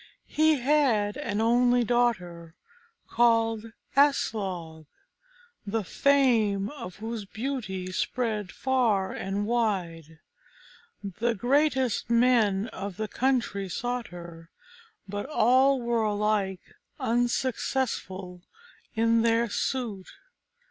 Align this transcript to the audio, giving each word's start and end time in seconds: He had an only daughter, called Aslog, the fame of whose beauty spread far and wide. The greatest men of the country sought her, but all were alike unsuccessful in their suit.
He 0.33 0.55
had 0.55 1.15
an 1.15 1.41
only 1.41 1.83
daughter, 1.83 2.55
called 3.07 3.71
Aslog, 3.95 4.87
the 5.63 5.83
fame 5.83 6.69
of 6.71 6.95
whose 6.95 7.25
beauty 7.25 7.91
spread 7.91 8.51
far 8.51 9.11
and 9.13 9.45
wide. 9.45 10.17
The 11.03 11.35
greatest 11.35 12.09
men 12.09 12.67
of 12.69 12.97
the 12.97 13.07
country 13.07 13.69
sought 13.69 14.07
her, 14.07 14.49
but 15.07 15.27
all 15.29 15.79
were 15.79 16.01
alike 16.03 16.73
unsuccessful 16.99 18.41
in 18.95 19.21
their 19.21 19.51
suit. 19.51 20.07